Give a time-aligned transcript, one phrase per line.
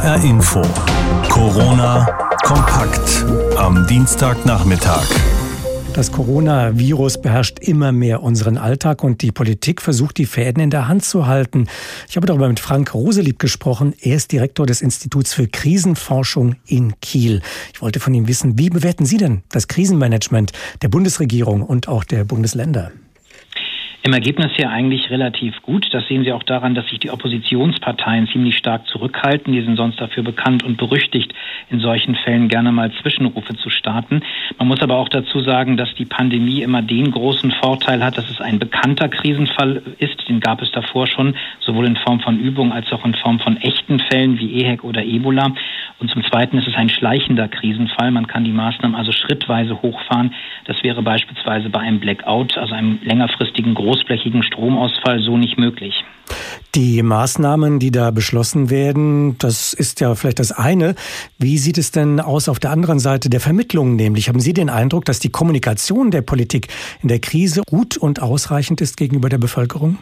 [0.00, 0.62] HR Info.
[1.28, 2.06] Corona
[2.42, 3.22] kompakt
[3.58, 5.06] am Dienstagnachmittag.
[5.92, 10.88] Das Coronavirus beherrscht immer mehr unseren Alltag und die Politik versucht, die Fäden in der
[10.88, 11.66] Hand zu halten.
[12.08, 13.92] Ich habe darüber mit Frank Roselieb gesprochen.
[14.00, 17.42] Er ist Direktor des Instituts für Krisenforschung in Kiel.
[17.74, 22.04] Ich wollte von ihm wissen, wie bewerten Sie denn das Krisenmanagement der Bundesregierung und auch
[22.04, 22.90] der Bundesländer?
[24.02, 25.88] Im Ergebnis ja eigentlich relativ gut.
[25.92, 29.52] Das sehen Sie auch daran, dass sich die Oppositionsparteien ziemlich stark zurückhalten.
[29.52, 31.34] Die sind sonst dafür bekannt und berüchtigt,
[31.68, 34.22] in solchen Fällen gerne mal Zwischenrufe zu starten.
[34.58, 38.30] Man muss aber auch dazu sagen, dass die Pandemie immer den großen Vorteil hat, dass
[38.30, 40.28] es ein bekannter Krisenfall ist.
[40.28, 43.58] Den gab es davor schon, sowohl in Form von Übung als auch in Form von
[43.58, 45.52] echten Fällen wie EHEC oder Ebola.
[45.98, 48.10] Und zum Zweiten ist es ein schleichender Krisenfall.
[48.10, 50.32] Man kann die Maßnahmen also schrittweise hochfahren.
[50.64, 56.04] Das wäre beispielsweise bei einem Blackout, also einem längerfristigen großflächigen Stromausfall, so nicht möglich.
[56.76, 60.94] Die Maßnahmen, die da beschlossen werden, das ist ja vielleicht das eine.
[61.38, 64.28] Wie sieht es denn aus auf der anderen Seite der Vermittlungen nämlich?
[64.28, 66.68] Haben Sie den Eindruck, dass die Kommunikation der Politik
[67.02, 69.98] in der Krise gut und ausreichend ist gegenüber der Bevölkerung?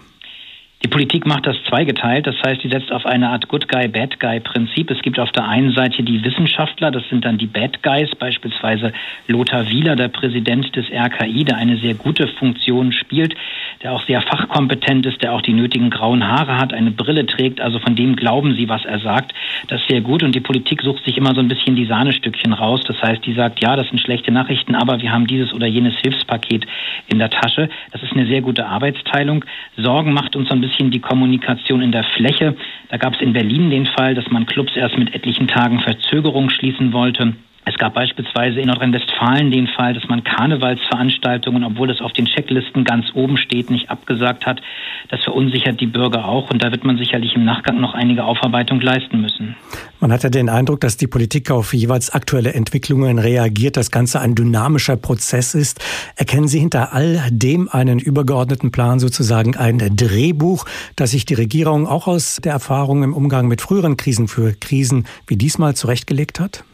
[0.85, 4.21] Die Politik macht das zweigeteilt, das heißt, sie setzt auf eine Art Good Guy, Bad
[4.21, 4.89] Guy Prinzip.
[4.93, 8.93] Es gibt auf der einen Seite die Wissenschaftler, das sind dann die Bad Guys, beispielsweise
[9.27, 13.35] Lothar Wieler, der Präsident des RKI, der eine sehr gute Funktion spielt,
[13.83, 17.61] der auch sehr fachkompetent ist, der auch die nötigen grauen Haare hat, eine Brille trägt,
[17.61, 19.35] also von dem glauben sie, was er sagt.
[19.67, 22.53] Das ist sehr gut und die Politik sucht sich immer so ein bisschen die Sahnestückchen
[22.53, 22.83] raus.
[22.87, 25.97] Das heißt, die sagt, ja, das sind schlechte Nachrichten, aber wir haben dieses oder jenes
[25.99, 26.67] Hilfspaket
[27.09, 27.69] in der Tasche.
[27.91, 29.45] Das ist eine sehr gute Arbeitsteilung.
[29.77, 32.55] Sorgen macht uns so ein bisschen bisschen die Kommunikation in der Fläche.
[32.91, 36.51] Da gab es in Berlin den Fall, dass man Clubs erst mit etlichen Tagen Verzögerung
[36.51, 37.35] schließen wollte.
[37.69, 42.83] Es gab beispielsweise in Nordrhein-Westfalen den Fall, dass man Karnevalsveranstaltungen, obwohl das auf den Checklisten
[42.85, 44.63] ganz oben steht, nicht abgesagt hat.
[45.11, 48.81] Das verunsichert die Bürger auch und da wird man sicherlich im Nachgang noch einige Aufarbeitung
[48.81, 49.55] leisten müssen.
[50.01, 54.21] Man hat ja den Eindruck, dass die Politik auf jeweils aktuelle Entwicklungen reagiert, das Ganze
[54.21, 55.85] ein dynamischer Prozess ist.
[56.17, 60.65] Erkennen Sie hinter all dem einen übergeordneten Plan, sozusagen ein Drehbuch,
[60.97, 65.05] das sich die Regierung auch aus der Erfahrung im Umgang mit früheren Krisen für Krisen
[65.27, 66.65] wie diesmal zurechtgelegt hat?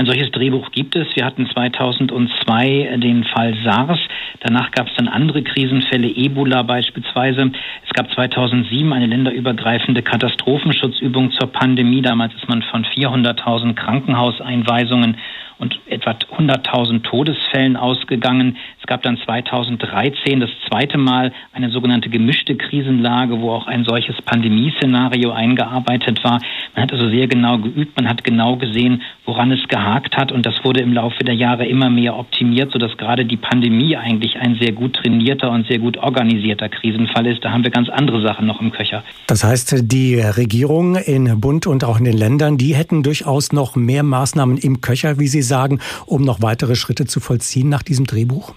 [0.00, 1.08] Ein solches Drehbuch gibt es.
[1.16, 3.98] Wir hatten 2002 den Fall SARS.
[4.38, 7.50] Danach gab es dann andere Krisenfälle, Ebola beispielsweise.
[7.84, 12.00] Es gab 2007 eine länderübergreifende Katastrophenschutzübung zur Pandemie.
[12.00, 15.16] Damals ist man von 400.000 Krankenhauseinweisungen
[15.58, 18.56] und etwa 100.000 Todesfällen ausgegangen.
[18.80, 24.16] Es gab dann 2013 das zweite Mal eine sogenannte gemischte Krisenlage, wo auch ein solches
[24.22, 26.40] Pandemieszenario eingearbeitet war.
[26.74, 30.44] Man hat also sehr genau geübt, man hat genau gesehen, woran es gehakt hat und
[30.44, 34.56] das wurde im Laufe der Jahre immer mehr optimiert, sodass gerade die Pandemie eigentlich ein
[34.60, 37.44] sehr gut trainierter und sehr gut organisierter Krisenfall ist.
[37.44, 39.02] Da haben wir ganz andere Sachen noch im Köcher.
[39.26, 43.76] Das heißt, die Regierung in Bund und auch in den Ländern, die hätten durchaus noch
[43.76, 48.06] mehr Maßnahmen im Köcher, wie Sie sagen, um noch weitere Schritte zu vollziehen nach diesem
[48.06, 48.54] Drehbuch?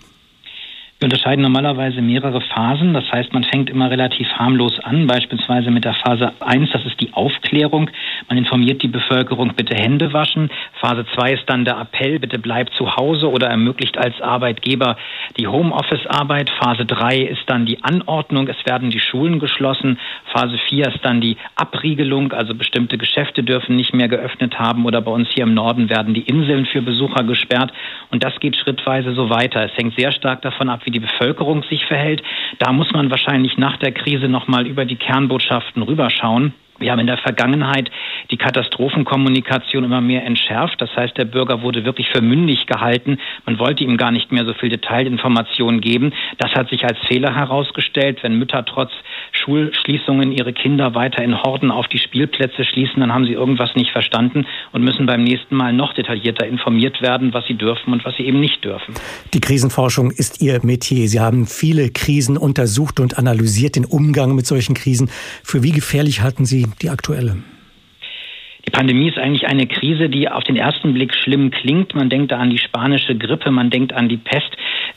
[1.02, 2.94] Wir unterscheiden normalerweise mehrere Phasen.
[2.94, 7.02] Das heißt, man fängt immer relativ harmlos an, beispielsweise mit der Phase 1, das ist
[7.02, 7.90] die Aufklärung.
[8.30, 10.52] Man informiert die Bevölkerung, bitte Hände waschen.
[10.80, 14.96] Phase 2 ist dann der Appell, bitte bleibt zu Hause oder ermöglicht als Arbeitgeber
[15.38, 16.52] die Homeoffice-Arbeit.
[16.52, 19.98] Phase 3 ist dann die Anordnung, es werden die Schulen geschlossen.
[20.32, 25.02] Phase 4 ist dann die Abriegelung, also bestimmte Geschäfte dürfen nicht mehr geöffnet haben oder
[25.02, 27.74] bei uns hier im Norden werden die Inseln für Besucher gesperrt.
[28.12, 29.66] Und das geht schrittweise so weiter.
[29.66, 32.22] Es hängt sehr stark davon ab, wie wie die Bevölkerung sich verhält.
[32.60, 36.54] Da muss man wahrscheinlich nach der Krise nochmal über die Kernbotschaften rüberschauen.
[36.82, 37.92] Wir haben in der Vergangenheit
[38.32, 40.82] die Katastrophenkommunikation immer mehr entschärft.
[40.82, 43.20] Das heißt, der Bürger wurde wirklich für mündig gehalten.
[43.46, 46.12] Man wollte ihm gar nicht mehr so viel Detailinformationen geben.
[46.40, 48.24] Das hat sich als Fehler herausgestellt.
[48.24, 48.92] Wenn Mütter trotz
[49.32, 53.92] Schulschließungen ihre Kinder weiter in Horden auf die Spielplätze schließen, dann haben sie irgendwas nicht
[53.92, 58.16] verstanden und müssen beim nächsten Mal noch detaillierter informiert werden, was sie dürfen und was
[58.16, 58.96] sie eben nicht dürfen.
[59.34, 61.08] Die Krisenforschung ist Ihr Metier.
[61.08, 65.10] Sie haben viele Krisen untersucht und analysiert den Umgang mit solchen Krisen.
[65.44, 67.38] Für wie gefährlich halten Sie die aktuelle?
[68.72, 71.94] Die Pandemie ist eigentlich eine Krise, die auf den ersten Blick schlimm klingt.
[71.94, 74.50] Man denkt da an die spanische Grippe, man denkt an die Pest.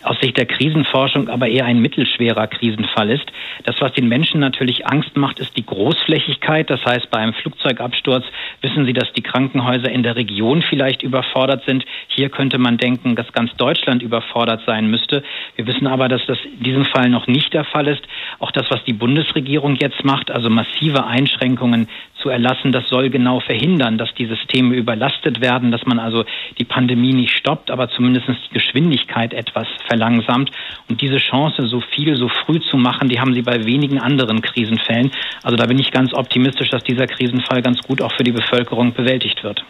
[0.05, 3.25] Aus Sicht der Krisenforschung aber eher ein mittelschwerer Krisenfall ist.
[3.65, 6.71] Das, was den Menschen natürlich Angst macht, ist die Großflächigkeit.
[6.71, 8.25] Das heißt, bei einem Flugzeugabsturz
[8.61, 11.85] wissen Sie, dass die Krankenhäuser in der Region vielleicht überfordert sind.
[12.06, 15.25] Hier könnte man denken, dass ganz Deutschland überfordert sein müsste.
[15.56, 18.03] Wir wissen aber, dass das in diesem Fall noch nicht der Fall ist.
[18.38, 21.88] Auch das, was die Bundesregierung jetzt macht, also massive Einschränkungen
[22.23, 23.63] zu erlassen, das soll genau verhindern,
[23.99, 26.25] dass die Systeme überlastet werden, dass man also
[26.58, 30.50] die Pandemie nicht stoppt, aber zumindest die Geschwindigkeit etwas verlangsamt.
[30.88, 34.43] Und diese Chance, so viel, so früh zu machen, die haben sie bei wenigen anderen
[34.43, 35.11] Krisenfällen.
[35.43, 38.93] Also da bin ich ganz optimistisch, dass dieser Krisenfall ganz gut auch für die Bevölkerung
[38.93, 39.64] bewältigt wird.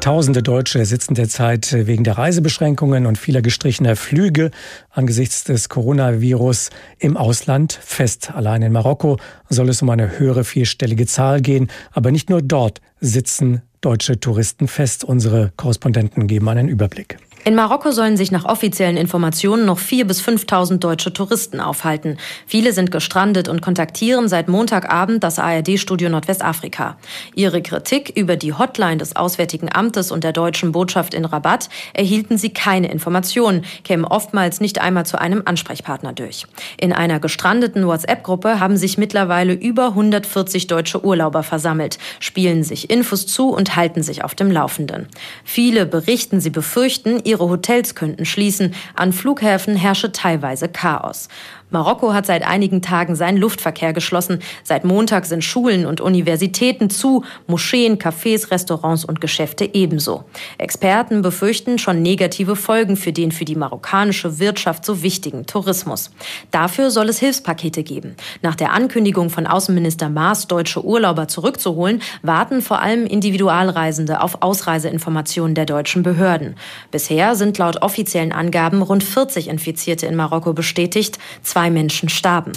[0.00, 4.50] Tausende Deutsche sitzen derzeit wegen der Reisebeschränkungen und vieler gestrichener Flüge
[4.88, 8.32] angesichts des Coronavirus im Ausland fest.
[8.34, 9.18] Allein in Marokko
[9.50, 11.68] soll es um eine höhere vierstellige Zahl gehen.
[11.92, 15.04] Aber nicht nur dort sitzen deutsche Touristen fest.
[15.04, 17.18] Unsere Korrespondenten geben einen Überblick.
[17.42, 22.18] In Marokko sollen sich nach offiziellen Informationen noch 4.000 bis 5.000 deutsche Touristen aufhalten.
[22.46, 26.98] Viele sind gestrandet und kontaktieren seit Montagabend das ARD-Studio Nordwestafrika.
[27.34, 32.36] Ihre Kritik über die Hotline des Auswärtigen Amtes und der deutschen Botschaft in Rabat erhielten
[32.36, 36.44] sie keine Informationen, kämen oftmals nicht einmal zu einem Ansprechpartner durch.
[36.78, 43.26] In einer gestrandeten WhatsApp-Gruppe haben sich mittlerweile über 140 deutsche Urlauber versammelt, spielen sich Infos
[43.26, 45.08] zu und halten sich auf dem Laufenden.
[45.42, 48.74] Viele berichten, sie befürchten, ihre Hotels könnten schließen.
[48.94, 51.28] An Flughäfen herrsche teilweise Chaos.
[51.70, 54.40] Marokko hat seit einigen Tagen seinen Luftverkehr geschlossen.
[54.64, 60.24] Seit Montag sind Schulen und Universitäten zu, Moscheen, Cafés, Restaurants und Geschäfte ebenso.
[60.58, 66.10] Experten befürchten schon negative Folgen für den für die marokkanische Wirtschaft so wichtigen Tourismus.
[66.50, 68.16] Dafür soll es Hilfspakete geben.
[68.42, 75.54] Nach der Ankündigung von Außenminister Maas, deutsche Urlauber zurückzuholen, warten vor allem Individualreisende auf Ausreiseinformationen
[75.54, 76.56] der deutschen Behörden.
[76.90, 81.18] Bisher sind laut offiziellen Angaben rund 40 Infizierte in Marokko bestätigt.
[81.42, 82.52] Zwei zwei Menschen starben.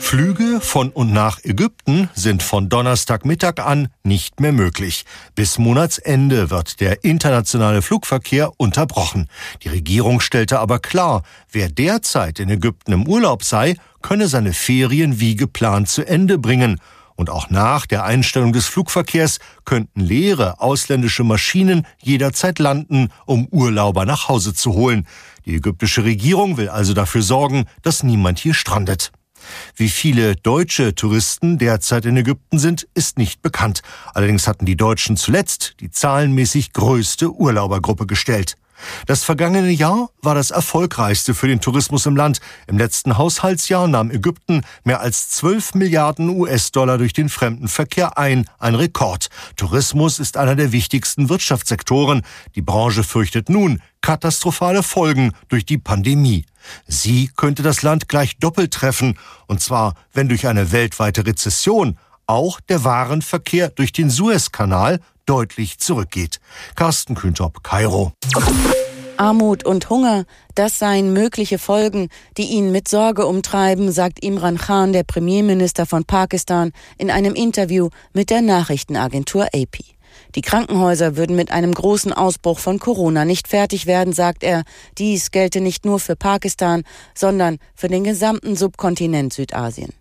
[0.00, 5.04] Flüge von und nach Ägypten sind von Donnerstagmittag an nicht mehr möglich.
[5.36, 9.28] Bis Monatsende wird der internationale Flugverkehr unterbrochen.
[9.62, 15.20] Die Regierung stellte aber klar, wer derzeit in Ägypten im Urlaub sei, könne seine Ferien
[15.20, 16.80] wie geplant zu Ende bringen.
[17.14, 24.04] Und auch nach der Einstellung des Flugverkehrs könnten leere ausländische Maschinen jederzeit landen, um Urlauber
[24.04, 25.06] nach Hause zu holen.
[25.46, 29.12] Die ägyptische Regierung will also dafür sorgen, dass niemand hier strandet.
[29.76, 33.82] Wie viele deutsche Touristen derzeit in Ägypten sind, ist nicht bekannt.
[34.12, 38.56] Allerdings hatten die Deutschen zuletzt die zahlenmäßig größte Urlaubergruppe gestellt.
[39.06, 42.40] Das vergangene Jahr war das erfolgreichste für den Tourismus im Land.
[42.66, 48.48] Im letzten Haushaltsjahr nahm Ägypten mehr als 12 Milliarden US-Dollar durch den Fremdenverkehr ein.
[48.58, 49.28] Ein Rekord.
[49.56, 52.22] Tourismus ist einer der wichtigsten Wirtschaftssektoren.
[52.54, 56.44] Die Branche fürchtet nun katastrophale Folgen durch die Pandemie.
[56.86, 59.18] Sie könnte das Land gleich doppelt treffen.
[59.46, 66.40] Und zwar, wenn durch eine weltweite Rezession auch der Warenverkehr durch den Suezkanal deutlich zurückgeht.
[66.74, 68.12] Carsten Kühntop, Kairo.
[69.18, 70.24] Armut und Hunger,
[70.54, 76.04] das seien mögliche Folgen, die ihn mit Sorge umtreiben, sagt Imran Khan, der Premierminister von
[76.04, 79.78] Pakistan, in einem Interview mit der Nachrichtenagentur AP.
[80.34, 84.64] Die Krankenhäuser würden mit einem großen Ausbruch von Corona nicht fertig werden, sagt er.
[84.98, 86.82] Dies gelte nicht nur für Pakistan,
[87.14, 89.92] sondern für den gesamten Subkontinent Südasien.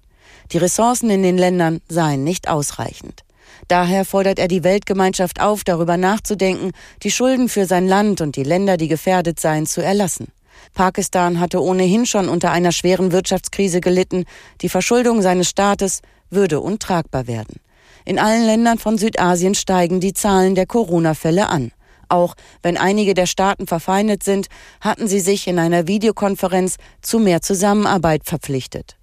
[0.51, 3.21] Die Ressourcen in den Ländern seien nicht ausreichend.
[3.67, 6.71] Daher fordert er die Weltgemeinschaft auf, darüber nachzudenken,
[7.03, 10.27] die Schulden für sein Land und die Länder, die gefährdet seien, zu erlassen.
[10.73, 14.25] Pakistan hatte ohnehin schon unter einer schweren Wirtschaftskrise gelitten.
[14.61, 17.59] Die Verschuldung seines Staates würde untragbar werden.
[18.03, 21.71] In allen Ländern von Südasien steigen die Zahlen der Corona-Fälle an.
[22.07, 24.47] Auch wenn einige der Staaten verfeindet sind,
[24.79, 28.95] hatten sie sich in einer Videokonferenz zu mehr Zusammenarbeit verpflichtet.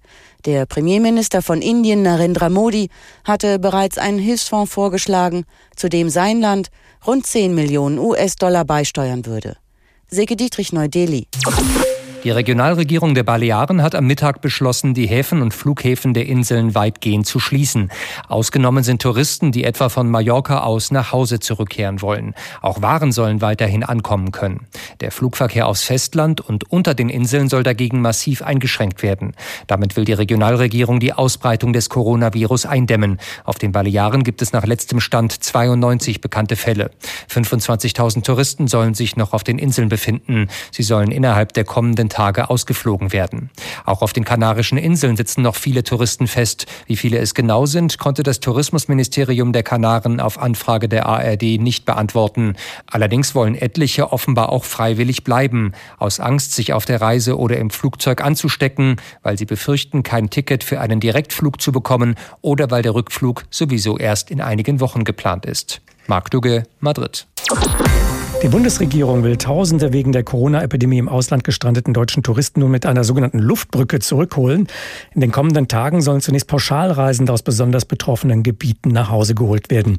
[0.45, 2.89] Der Premierminister von Indien, Narendra Modi,
[3.23, 5.45] hatte bereits einen Hilfsfonds vorgeschlagen,
[5.75, 6.69] zu dem sein Land
[7.07, 9.55] rund 10 Millionen US-Dollar beisteuern würde.
[10.09, 11.27] Seke Dietrich Neu-Delhi.
[12.23, 17.27] Die Regionalregierung der Balearen hat am Mittag beschlossen, die Häfen und Flughäfen der Inseln weitgehend
[17.27, 17.91] zu schließen.
[18.29, 22.33] Ausgenommen sind Touristen, die etwa von Mallorca aus nach Hause zurückkehren wollen.
[22.61, 24.67] Auch Waren sollen weiterhin ankommen können.
[25.01, 29.33] Der Flugverkehr aufs Festland und unter den Inseln soll dagegen massiv eingeschränkt werden.
[29.67, 33.19] Damit will die Regionalregierung die Ausbreitung des Coronavirus eindämmen.
[33.43, 36.91] Auf den Balearen gibt es nach letztem Stand 92 bekannte Fälle.
[37.29, 40.47] 25.000 Touristen sollen sich noch auf den Inseln befinden.
[40.71, 43.49] Sie sollen innerhalb der kommenden Tage ausgeflogen werden.
[43.85, 46.67] Auch auf den Kanarischen Inseln sitzen noch viele Touristen fest.
[46.85, 51.85] Wie viele es genau sind, konnte das Tourismusministerium der Kanaren auf Anfrage der ARD nicht
[51.85, 52.55] beantworten.
[52.85, 57.71] Allerdings wollen etliche offenbar auch freiwillig bleiben, aus Angst, sich auf der Reise oder im
[57.71, 62.93] Flugzeug anzustecken, weil sie befürchten, kein Ticket für einen Direktflug zu bekommen oder weil der
[62.93, 65.81] Rückflug sowieso erst in einigen Wochen geplant ist.
[66.05, 67.25] Marc Dugge, Madrid.
[68.43, 73.05] Die Bundesregierung will Tausende wegen der Corona-Epidemie im Ausland gestrandeten deutschen Touristen nun mit einer
[73.05, 74.67] sogenannten Luftbrücke zurückholen.
[75.15, 79.97] In den kommenden Tagen sollen zunächst Pauschalreisende aus besonders betroffenen Gebieten nach Hause geholt werden.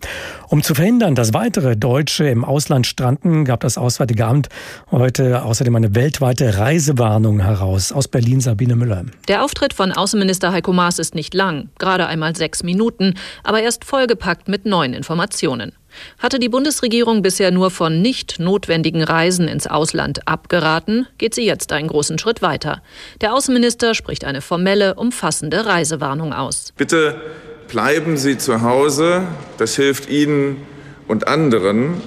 [0.50, 4.50] Um zu verhindern, dass weitere Deutsche im Ausland stranden, gab das Auswärtige Amt
[4.90, 7.92] heute außerdem eine weltweite Reisewarnung heraus.
[7.92, 9.06] Aus Berlin Sabine Müller.
[9.26, 13.86] Der Auftritt von Außenminister Heiko Maas ist nicht lang, gerade einmal sechs Minuten, aber erst
[13.86, 15.72] vollgepackt mit neuen Informationen.
[16.18, 21.72] Hatte die Bundesregierung bisher nur von nicht notwendigen Reisen ins Ausland abgeraten, geht sie jetzt
[21.72, 22.82] einen großen Schritt weiter.
[23.20, 26.72] Der Außenminister spricht eine formelle, umfassende Reisewarnung aus.
[26.76, 27.20] Bitte
[27.68, 29.26] bleiben Sie zu Hause,
[29.58, 30.58] das hilft Ihnen
[31.08, 32.00] und anderen.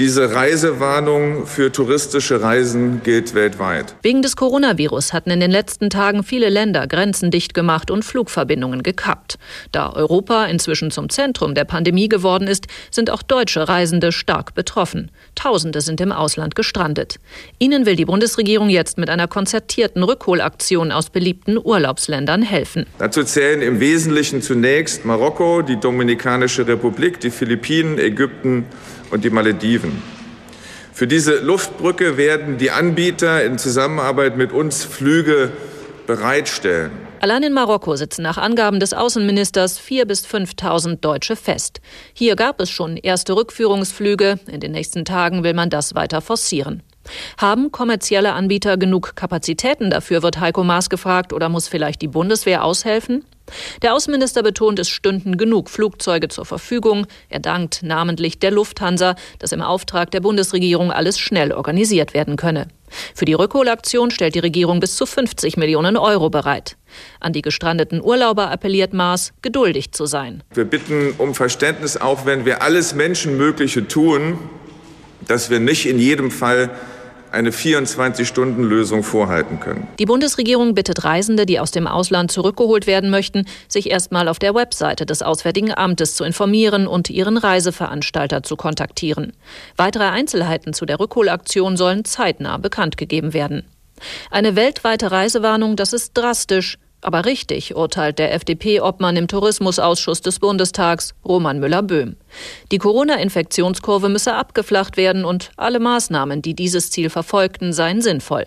[0.00, 3.94] Diese Reisewarnung für touristische Reisen gilt weltweit.
[4.00, 8.82] Wegen des Coronavirus hatten in den letzten Tagen viele Länder Grenzen dicht gemacht und Flugverbindungen
[8.82, 9.38] gekappt.
[9.72, 15.10] Da Europa inzwischen zum Zentrum der Pandemie geworden ist, sind auch deutsche Reisende stark betroffen.
[15.34, 17.16] Tausende sind im Ausland gestrandet.
[17.58, 22.86] Ihnen will die Bundesregierung jetzt mit einer konzertierten Rückholaktion aus beliebten Urlaubsländern helfen.
[22.96, 28.64] Dazu zählen im Wesentlichen zunächst Marokko, die Dominikanische Republik, die Philippinen, Ägypten
[29.10, 30.02] und die Malediven.
[30.92, 35.50] Für diese Luftbrücke werden die Anbieter in Zusammenarbeit mit uns Flüge
[36.06, 36.90] bereitstellen.
[37.20, 41.80] Allein in Marokko sitzen nach Angaben des Außenministers 4.000 bis 5.000 Deutsche fest.
[42.14, 44.40] Hier gab es schon erste Rückführungsflüge.
[44.50, 46.82] In den nächsten Tagen will man das weiter forcieren.
[47.38, 52.64] Haben kommerzielle Anbieter genug Kapazitäten dafür, wird Heiko Maas gefragt, oder muss vielleicht die Bundeswehr
[52.64, 53.24] aushelfen?
[53.82, 57.06] Der Außenminister betont, es stünden genug Flugzeuge zur Verfügung.
[57.28, 62.68] Er dankt namentlich der Lufthansa, dass im Auftrag der Bundesregierung alles schnell organisiert werden könne.
[63.14, 66.76] Für die Rückholaktion stellt die Regierung bis zu 50 Millionen Euro bereit.
[67.20, 70.42] An die gestrandeten Urlauber appelliert Maas, geduldig zu sein.
[70.52, 74.38] Wir bitten um Verständnis, auch wenn wir alles Menschenmögliche tun,
[75.26, 76.70] dass wir nicht in jedem Fall
[77.32, 79.86] eine 24-Stunden-Lösung vorhalten können.
[79.98, 84.54] Die Bundesregierung bittet Reisende, die aus dem Ausland zurückgeholt werden möchten, sich erstmal auf der
[84.54, 89.32] Webseite des Auswärtigen Amtes zu informieren und ihren Reiseveranstalter zu kontaktieren.
[89.76, 93.64] Weitere Einzelheiten zu der Rückholaktion sollen zeitnah bekannt gegeben werden.
[94.30, 101.14] Eine weltweite Reisewarnung, das ist drastisch, aber richtig, urteilt der FDP-Obmann im Tourismusausschuss des Bundestags,
[101.24, 102.16] Roman Müller-Böhm.
[102.70, 108.46] Die Corona-Infektionskurve müsse abgeflacht werden und alle Maßnahmen, die dieses Ziel verfolgten, seien sinnvoll.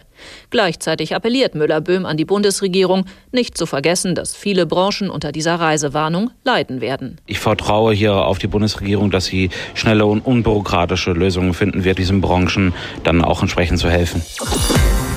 [0.51, 6.31] Gleichzeitig appelliert Müller-Böhm an die Bundesregierung, nicht zu vergessen, dass viele Branchen unter dieser Reisewarnung
[6.43, 7.19] leiden werden.
[7.25, 12.21] Ich vertraue hier auf die Bundesregierung, dass sie schnelle und unbürokratische Lösungen finden wird, diesen
[12.21, 14.23] Branchen dann auch entsprechend zu helfen.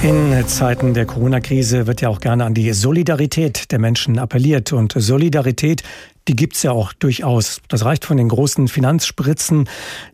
[0.02, 4.72] In Zeiten der Corona-Krise wird ja auch gerne an die Solidarität der Menschen appelliert.
[4.72, 5.82] Und Solidarität,
[6.28, 7.60] die gibt's ja auch durchaus.
[7.68, 9.68] Das reicht von den großen Finanzspritzen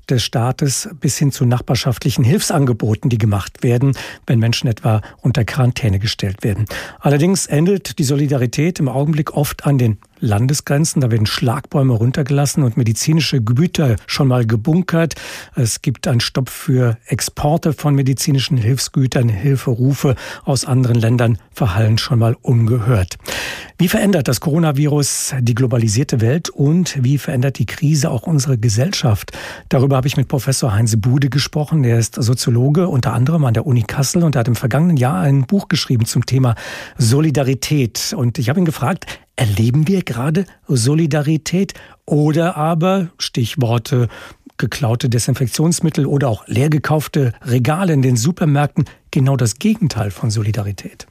[0.08, 5.98] des Staates bis hin zu nachbarschaftlichen Hilfsangeboten, die gemacht werden, wenn Menschen etwa unter Quarantäne
[5.98, 6.66] gestellt werden.
[7.00, 11.00] Allerdings endet die Solidarität im Augenblick oft an den Landesgrenzen.
[11.00, 15.14] Da werden Schlagbäume runtergelassen und medizinische Güter schon mal gebunkert.
[15.54, 19.28] Es gibt einen Stopp für Exporte von medizinischen Hilfsgütern.
[19.28, 20.14] Hilferufe
[20.44, 23.18] aus anderen Ländern verhallen schon mal ungehört.
[23.82, 29.32] Wie verändert das Coronavirus die globalisierte Welt und wie verändert die Krise auch unsere Gesellschaft?
[29.70, 31.82] Darüber habe ich mit Professor Heinz Bude gesprochen.
[31.82, 35.18] Er ist Soziologe unter anderem an der Uni Kassel und er hat im vergangenen Jahr
[35.22, 36.54] ein Buch geschrieben zum Thema
[36.96, 38.14] Solidarität.
[38.16, 41.74] Und ich habe ihn gefragt, erleben wir gerade Solidarität
[42.06, 44.06] oder aber Stichworte
[44.58, 51.08] geklaute Desinfektionsmittel oder auch leer gekaufte Regale in den Supermärkten genau das Gegenteil von Solidarität?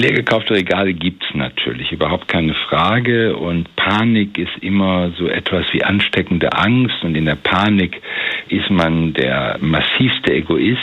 [0.00, 3.36] Leer gekaufte Regale gibt es natürlich, überhaupt keine Frage.
[3.36, 7.04] Und Panik ist immer so etwas wie ansteckende Angst.
[7.04, 8.00] Und in der Panik
[8.48, 10.80] ist man der massivste Egoist.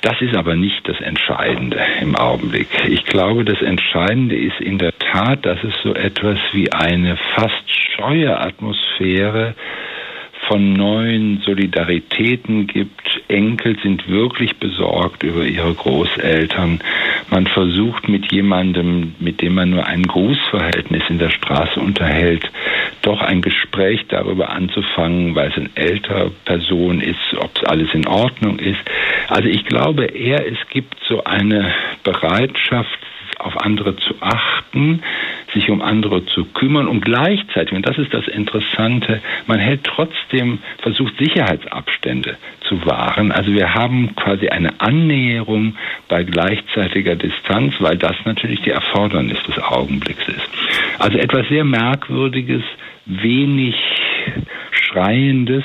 [0.00, 2.68] Das ist aber nicht das Entscheidende im Augenblick.
[2.88, 7.70] Ich glaube, das Entscheidende ist in der Tat, dass es so etwas wie eine fast
[7.94, 9.54] scheue Atmosphäre
[10.48, 13.22] von neuen Solidaritäten gibt.
[13.28, 16.80] Enkel sind wirklich besorgt über ihre Großeltern.
[17.30, 22.50] Man versucht mit jemandem, mit dem man nur ein Grußverhältnis in der Straße unterhält,
[23.02, 28.06] doch ein Gespräch darüber anzufangen, weil es eine ältere Person ist, ob es alles in
[28.06, 28.80] Ordnung ist.
[29.28, 31.72] Also ich glaube eher, es gibt so eine
[32.04, 32.98] Bereitschaft,
[33.38, 35.02] auf andere zu achten,
[35.56, 40.58] sich um andere zu kümmern und gleichzeitig, und das ist das Interessante, man hält trotzdem,
[40.78, 43.32] versucht Sicherheitsabstände zu wahren.
[43.32, 45.76] Also wir haben quasi eine Annäherung
[46.08, 50.48] bei gleichzeitiger Distanz, weil das natürlich die Erfordernis des Augenblicks ist.
[50.98, 52.62] Also etwas sehr Merkwürdiges,
[53.06, 53.76] wenig
[54.72, 55.64] Schreiendes,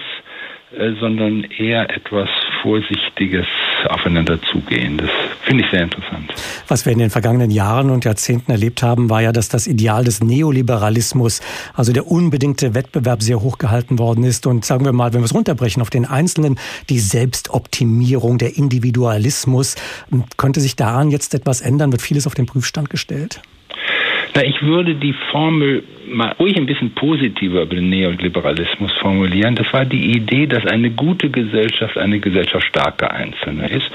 [0.78, 2.30] äh, sondern eher etwas
[2.62, 3.46] vorsichtiges
[3.90, 4.98] Aufeinanderzugehen.
[4.98, 5.10] Das
[5.42, 6.34] finde ich sehr interessant.
[6.68, 10.04] Was wir in den vergangenen Jahren und Jahrzehnten erlebt haben, war ja, dass das Ideal
[10.04, 11.42] des Neoliberalismus,
[11.74, 14.48] also der unbedingte Wettbewerb, sehr hoch gehalten worden ist.
[14.48, 19.76] Und sagen wir mal, wenn wir es runterbrechen auf den Einzelnen, die Selbstoptimierung, der Individualismus.
[20.38, 21.92] Könnte sich daran jetzt etwas ändern?
[21.92, 23.42] Wird vieles auf den Prüfstand gestellt?
[24.34, 29.56] Na, ich würde die Formel mal ruhig ein bisschen positiver über den Neoliberalismus formulieren.
[29.56, 33.90] Das war die Idee, dass eine gute Gesellschaft eine Gesellschaft starker Einzelner ist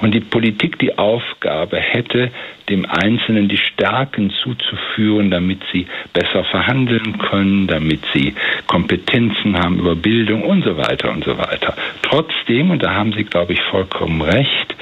[0.00, 2.30] und die Politik die Aufgabe hätte,
[2.68, 8.34] dem Einzelnen die Stärken zuzuführen, damit sie besser verhandeln können, damit sie
[8.66, 11.74] Kompetenzen haben über Bildung und so weiter und so weiter.
[12.02, 14.74] Trotzdem, und da haben Sie, glaube ich, vollkommen recht,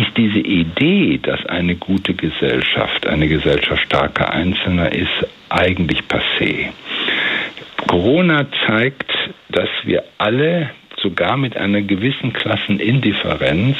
[0.00, 6.68] ist diese Idee, dass eine gute Gesellschaft eine Gesellschaft starker Einzelner ist, eigentlich passé.
[7.86, 9.12] Corona zeigt,
[9.50, 10.70] dass wir alle
[11.02, 13.76] sogar mit einer gewissen Klassenindifferenz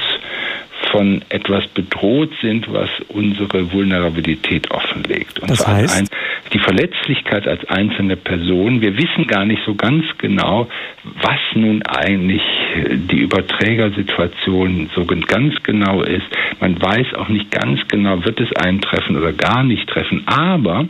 [0.91, 5.39] von etwas bedroht sind, was unsere Vulnerabilität offenlegt.
[5.41, 5.97] Und das heißt?
[5.97, 6.09] Ein,
[6.53, 8.81] die Verletzlichkeit als einzelne Person.
[8.81, 10.69] Wir wissen gar nicht so ganz genau,
[11.05, 12.43] was nun eigentlich
[12.91, 16.27] die Überträgersituation so ganz genau ist.
[16.61, 20.27] Man weiß auch nicht ganz genau, wird es eintreffen oder gar nicht treffen.
[20.27, 20.89] Aber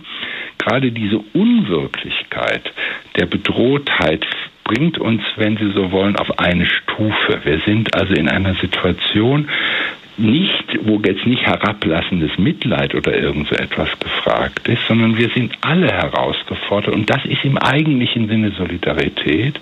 [0.58, 2.72] gerade diese Unwirklichkeit
[3.16, 4.26] der Bedrohtheit
[4.70, 7.40] bringt uns, wenn Sie so wollen, auf eine Stufe.
[7.42, 9.48] Wir sind also in einer Situation,
[10.16, 15.54] nicht, wo jetzt nicht herablassendes Mitleid oder irgend so etwas gefragt ist, sondern wir sind
[15.62, 19.58] alle herausgefordert und das ist im eigentlichen Sinne Solidarität,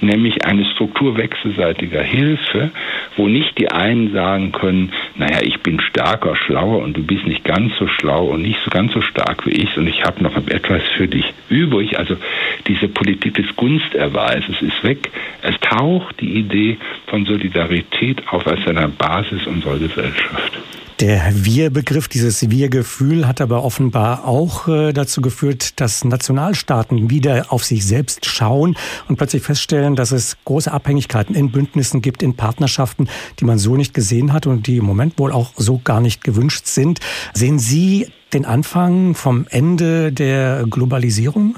[0.00, 2.70] nämlich eine Struktur wechselseitiger Hilfe,
[3.16, 7.44] wo nicht die einen sagen können, naja, ich bin stärker, schlauer und du bist nicht
[7.44, 10.36] ganz so schlau und nicht so ganz so stark wie ich und ich habe noch
[10.36, 11.98] etwas für dich übrig.
[11.98, 12.16] Also
[12.66, 15.10] diese Politik des Gunsterweises ist weg.
[15.42, 20.58] Es taucht die Idee von Solidarität auf als seiner Basis unserer Gesellschaft.
[21.00, 27.62] Der Wir-Begriff, dieses Wir-Gefühl hat aber offenbar auch äh, dazu geführt, dass Nationalstaaten wieder auf
[27.62, 28.76] sich selbst schauen
[29.08, 33.76] und plötzlich feststellen, dass es große Abhängigkeiten in Bündnissen gibt, in Partnerschaften, die man so
[33.76, 36.98] nicht gesehen hat und die im Moment wohl auch so gar nicht gewünscht sind.
[37.32, 41.54] Sehen Sie den Anfang vom Ende der Globalisierung?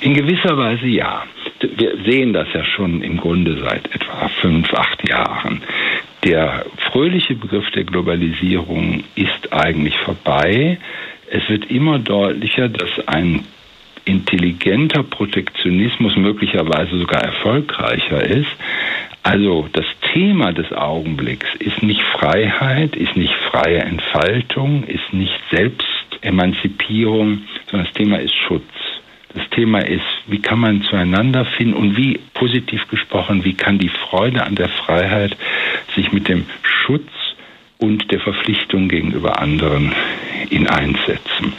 [0.00, 1.24] In gewisser Weise ja.
[1.60, 5.60] Wir sehen das ja schon im Grunde seit etwa fünf, acht Jahren.
[6.24, 10.78] Der fröhliche Begriff der Globalisierung ist eigentlich vorbei.
[11.30, 13.44] Es wird immer deutlicher, dass ein
[14.04, 18.48] intelligenter Protektionismus möglicherweise sogar erfolgreicher ist.
[19.22, 27.42] Also das Thema des Augenblicks ist nicht Freiheit, ist nicht freie Entfaltung, ist nicht Selbstemanzipierung,
[27.70, 28.64] sondern das Thema ist Schutz.
[29.58, 34.44] Thema ist, wie kann man zueinander finden und wie, positiv gesprochen, wie kann die Freude
[34.44, 35.36] an der Freiheit
[35.96, 37.10] sich mit dem Schutz
[37.78, 39.92] und der Verpflichtung gegenüber anderen
[40.50, 41.52] in einsetzen.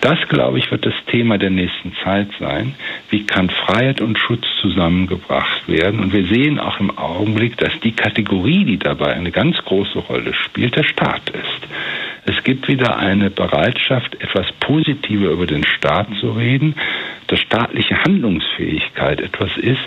[0.00, 2.74] Das, glaube ich, wird das Thema der nächsten Zeit sein.
[3.10, 6.00] Wie kann Freiheit und Schutz zusammengebracht werden?
[6.00, 10.34] Und wir sehen auch im Augenblick, dass die Kategorie, die dabei eine ganz große Rolle
[10.34, 11.68] spielt, der Staat ist.
[12.28, 16.74] Es gibt wieder eine Bereitschaft, etwas positiver über den Staat zu reden,
[17.26, 19.80] dass staatliche Handlungsfähigkeit etwas ist,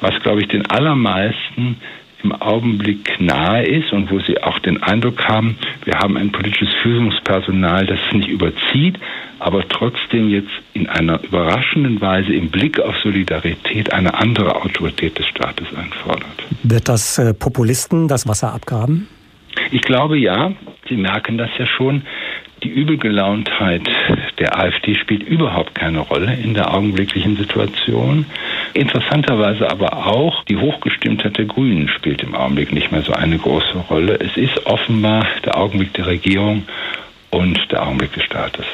[0.00, 1.76] was, glaube ich, den allermeisten
[2.22, 6.72] im Augenblick nahe ist und wo sie auch den Eindruck haben, wir haben ein politisches
[6.82, 8.98] Führungspersonal, das es nicht überzieht,
[9.38, 15.26] aber trotzdem jetzt in einer überraschenden Weise im Blick auf Solidarität eine andere Autorität des
[15.26, 16.44] Staates einfordert.
[16.62, 19.08] Wird das äh, Populisten das Wasser abgraben?
[19.70, 20.52] Ich glaube ja.
[20.88, 22.02] Sie merken das ja schon.
[22.62, 23.82] Die Übelgelauntheit
[24.38, 28.26] der AfD spielt überhaupt keine Rolle in der augenblicklichen Situation.
[28.72, 33.78] Interessanterweise aber auch die Hochgestimmtheit der Grünen spielt im Augenblick nicht mehr so eine große
[33.90, 34.18] Rolle.
[34.20, 36.62] Es ist offenbar der Augenblick der Regierung
[37.32, 38.64] und der Augenblick des Staates.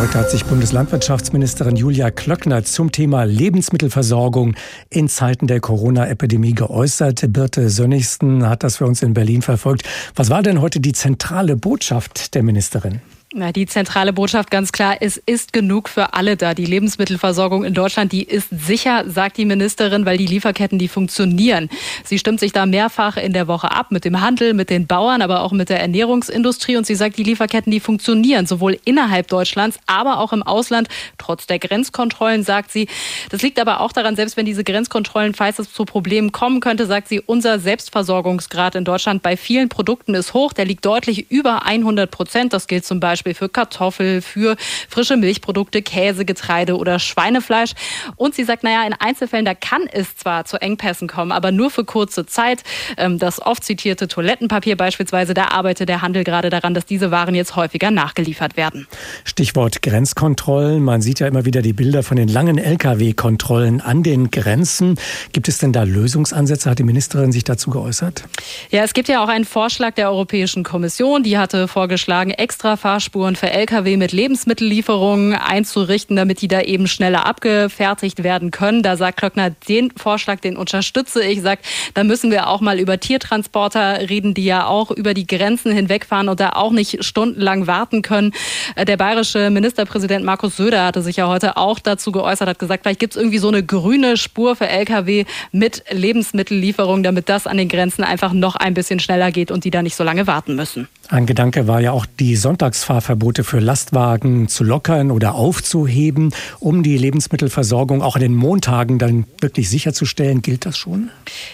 [0.00, 4.54] Heute hat sich Bundeslandwirtschaftsministerin Julia Klöckner zum Thema Lebensmittelversorgung
[4.90, 7.32] in Zeiten der Corona-Epidemie geäußert.
[7.32, 9.88] Birte Sönnigsten hat das für uns in Berlin verfolgt.
[10.14, 13.00] Was war denn heute die zentrale Botschaft der Ministerin?
[13.32, 16.52] Na, die zentrale Botschaft ganz klar, es ist genug für alle da.
[16.52, 21.68] Die Lebensmittelversorgung in Deutschland, die ist sicher, sagt die Ministerin, weil die Lieferketten, die funktionieren.
[22.02, 25.22] Sie stimmt sich da mehrfach in der Woche ab mit dem Handel, mit den Bauern,
[25.22, 26.76] aber auch mit der Ernährungsindustrie.
[26.76, 31.46] Und sie sagt, die Lieferketten, die funktionieren, sowohl innerhalb Deutschlands, aber auch im Ausland, trotz
[31.46, 32.88] der Grenzkontrollen, sagt sie.
[33.28, 36.86] Das liegt aber auch daran, selbst wenn diese Grenzkontrollen, falls es zu Problemen kommen könnte,
[36.86, 40.52] sagt sie, unser Selbstversorgungsgrad in Deutschland bei vielen Produkten ist hoch.
[40.52, 42.52] Der liegt deutlich über 100 Prozent.
[42.52, 44.56] Das gilt zum Beispiel Beispiel für Kartoffel, für
[44.88, 47.72] frische Milchprodukte, Käse, Getreide oder Schweinefleisch.
[48.16, 51.70] Und sie sagt, naja, in Einzelfällen, da kann es zwar zu Engpässen kommen, aber nur
[51.70, 52.62] für kurze Zeit.
[52.96, 57.34] Ähm, das oft zitierte Toilettenpapier beispielsweise, da arbeitet der Handel gerade daran, dass diese Waren
[57.34, 58.86] jetzt häufiger nachgeliefert werden.
[59.24, 60.82] Stichwort Grenzkontrollen.
[60.82, 64.98] Man sieht ja immer wieder die Bilder von den langen Lkw-Kontrollen an den Grenzen.
[65.32, 66.70] Gibt es denn da Lösungsansätze?
[66.70, 68.24] Hat die Ministerin sich dazu geäußert?
[68.70, 71.22] Ja, es gibt ja auch einen Vorschlag der Europäischen Kommission.
[71.22, 72.78] Die hatte vorgeschlagen, extra
[73.10, 78.84] Fahrspuren für Lkw mit Lebensmittellieferungen einzurichten, damit die da eben schneller abgefertigt werden können.
[78.84, 81.42] Da sagt Klöckner, den Vorschlag, den unterstütze ich.
[81.42, 85.72] Sagt, da müssen wir auch mal über Tiertransporter reden, die ja auch über die Grenzen
[85.72, 88.32] hinwegfahren und da auch nicht stundenlang warten können.
[88.76, 92.84] Äh, der bayerische Ministerpräsident Markus Söder hatte sich ja heute auch dazu geäußert, hat gesagt,
[92.84, 97.56] vielleicht gibt es irgendwie so eine grüne Spur für Lkw mit Lebensmittellieferungen, damit das an
[97.56, 100.54] den Grenzen einfach noch ein bisschen schneller geht und die da nicht so lange warten
[100.54, 100.86] müssen.
[101.10, 106.96] Ein Gedanke war ja auch, die Sonntagsfahrverbote für Lastwagen zu lockern oder aufzuheben, um die
[106.96, 110.40] Lebensmittelversorgung auch an den Montagen dann wirklich sicherzustellen.
[110.40, 111.10] Gilt das schon?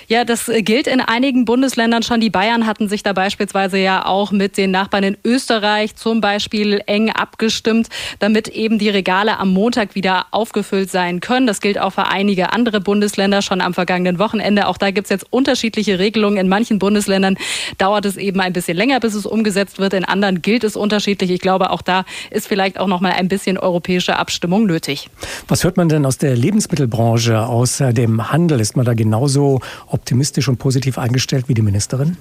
[0.09, 2.21] Ja, das gilt in einigen Bundesländern schon.
[2.21, 6.83] Die Bayern hatten sich da beispielsweise ja auch mit den Nachbarn in Österreich zum Beispiel
[6.85, 7.89] eng abgestimmt,
[8.19, 11.47] damit eben die Regale am Montag wieder aufgefüllt sein können.
[11.47, 14.67] Das gilt auch für einige andere Bundesländer schon am vergangenen Wochenende.
[14.67, 16.37] Auch da gibt es jetzt unterschiedliche Regelungen.
[16.37, 17.39] In manchen Bundesländern
[17.79, 19.95] dauert es eben ein bisschen länger, bis es umgesetzt umgesetzt wird.
[19.95, 21.31] In anderen gilt es unterschiedlich.
[21.31, 25.09] Ich glaube, auch da ist vielleicht auch noch mal ein bisschen europäische Abstimmung nötig.
[25.47, 28.59] Was hört man denn aus der Lebensmittelbranche, aus dem Handel?
[28.61, 32.17] Ist man da genauso optimistisch und positiv eingestellt wie die Ministerin?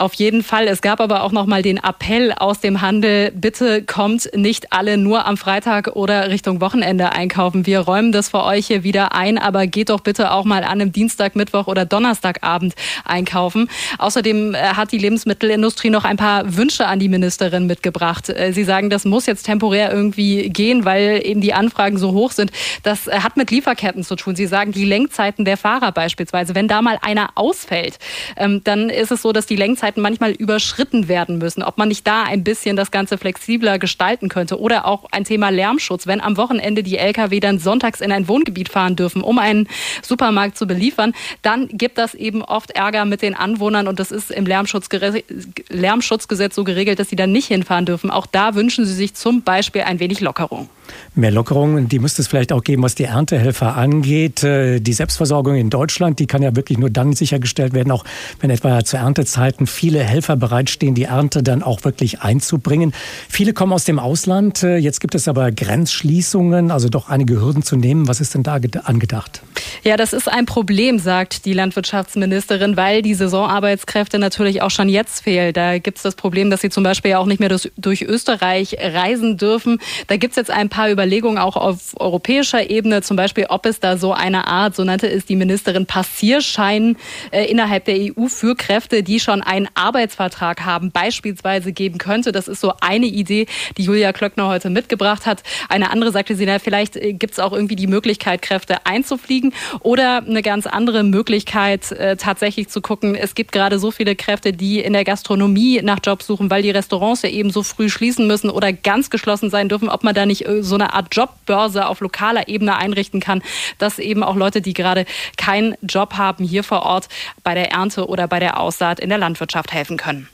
[0.00, 0.68] Auf jeden Fall.
[0.68, 4.96] Es gab aber auch noch mal den Appell aus dem Handel, bitte kommt nicht alle
[4.96, 7.66] nur am Freitag oder Richtung Wochenende einkaufen.
[7.66, 10.80] Wir räumen das für euch hier wieder ein, aber geht doch bitte auch mal an
[10.80, 13.68] einem Dienstag, Mittwoch oder Donnerstagabend einkaufen.
[13.98, 18.28] Außerdem äh, hat die Lebensmittelindustrie noch ein paar Wünsche an die Ministerin mitgebracht.
[18.28, 22.30] Äh, sie sagen, das muss jetzt temporär irgendwie gehen, weil eben die Anfragen so hoch
[22.30, 22.52] sind.
[22.84, 24.36] Das äh, hat mit Lieferketten zu tun.
[24.36, 27.98] Sie sagen, die Lenkzeiten der Fahrer beispielsweise, wenn da mal einer ausfällt,
[28.36, 31.62] ähm, dann ist es so, dass die Lenkzeiten Zeiten manchmal überschritten werden müssen.
[31.62, 34.60] Ob man nicht da ein bisschen das Ganze flexibler gestalten könnte.
[34.60, 36.06] Oder auch ein Thema Lärmschutz.
[36.06, 39.66] Wenn am Wochenende die Lkw dann sonntags in ein Wohngebiet fahren dürfen, um einen
[40.02, 43.88] Supermarkt zu beliefern, dann gibt das eben oft Ärger mit den Anwohnern.
[43.88, 48.10] Und das ist im Lärmschutzgesetz so geregelt, dass sie dann nicht hinfahren dürfen.
[48.10, 50.68] Auch da wünschen sie sich zum Beispiel ein wenig Lockerung.
[51.14, 54.42] Mehr Lockerungen, die müsste es vielleicht auch geben, was die Erntehelfer angeht.
[54.42, 58.04] Äh, die Selbstversorgung in Deutschland, die kann ja wirklich nur dann sichergestellt werden, auch
[58.40, 62.92] wenn etwa zu Erntezeiten viele Helfer bereitstehen, die Ernte dann auch wirklich einzubringen.
[63.28, 64.62] Viele kommen aus dem Ausland.
[64.62, 68.08] Äh, jetzt gibt es aber Grenzschließungen, also doch einige Hürden zu nehmen.
[68.08, 69.42] Was ist denn da angedacht?
[69.84, 75.22] Ja, das ist ein Problem, sagt die Landwirtschaftsministerin, weil die Saisonarbeitskräfte natürlich auch schon jetzt
[75.22, 75.52] fehlen.
[75.52, 79.36] Da gibt es das Problem, dass sie zum Beispiel auch nicht mehr durch Österreich reisen
[79.36, 79.78] dürfen.
[80.06, 83.80] Da gibt es jetzt ein paar Überlegungen auch auf europäischer Ebene, zum Beispiel, ob es
[83.80, 86.96] da so eine Art, so nannte es die Ministerin, Passierschein
[87.30, 92.32] äh, innerhalb der EU für Kräfte, die schon einen Arbeitsvertrag haben, beispielsweise geben könnte.
[92.32, 95.42] Das ist so eine Idee, die Julia Klöckner heute mitgebracht hat.
[95.68, 99.54] Eine andere sagte sie, na, vielleicht äh, gibt es auch irgendwie die Möglichkeit, Kräfte einzufliegen
[99.80, 104.52] oder eine ganz andere Möglichkeit, äh, tatsächlich zu gucken, es gibt gerade so viele Kräfte,
[104.52, 108.26] die in der Gastronomie nach Jobs suchen, weil die Restaurants ja eben so früh schließen
[108.26, 111.86] müssen oder ganz geschlossen sein dürfen, ob man da nicht äh, so eine Art Jobbörse
[111.86, 113.42] auf lokaler Ebene einrichten kann,
[113.78, 115.04] dass eben auch Leute, die gerade
[115.36, 117.08] keinen Job haben, hier vor Ort
[117.42, 120.28] bei der Ernte oder bei der Aussaat in der Landwirtschaft helfen können.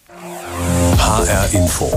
[0.99, 1.93] HR Info.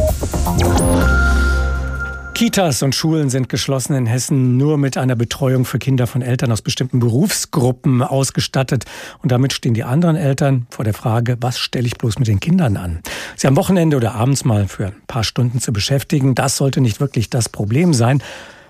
[2.38, 6.52] Kitas und Schulen sind geschlossen in Hessen nur mit einer Betreuung für Kinder von Eltern
[6.52, 8.86] aus bestimmten Berufsgruppen ausgestattet.
[9.24, 12.40] Und damit stehen die anderen Eltern vor der Frage, was stelle ich bloß mit den
[12.40, 13.00] Kindern an?
[13.36, 17.00] Sie am Wochenende oder abends mal für ein paar Stunden zu beschäftigen, das sollte nicht
[17.00, 18.22] wirklich das Problem sein.